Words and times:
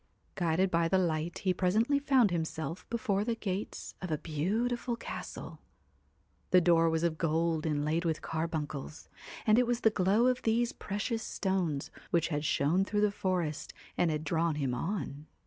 Guided 0.33 0.71
by 0.71 0.87
the 0.87 0.97
light 0.97 1.37
he 1.37 1.53
presently 1.53 1.99
found 1.99 2.31
himself 2.31 2.89
before 2.89 3.23
the 3.23 3.35
gates 3.35 3.93
of 4.01 4.09
a 4.09 4.17
beautiful 4.17 4.95
castle. 4.95 5.59
The 6.49 6.59
door 6.59 6.89
was 6.89 7.03
of 7.03 7.19
gold 7.19 7.67
inlaid 7.67 8.03
with 8.03 8.23
carbuncles, 8.23 9.09
and 9.45 9.59
it 9.59 9.67
was 9.67 9.81
the 9.81 9.91
glow 9.91 10.25
of 10.25 10.41
these 10.41 10.71
precious 10.73 11.21
stones 11.21 11.91
which 12.09 12.29
had 12.29 12.43
shone 12.43 12.83
through 12.83 13.01
the 13.01 13.11
forest 13.11 13.75
and 13.95 14.09
had 14.09 14.23
drawn 14.23 14.55
him 14.55 14.73
on. 14.73 15.27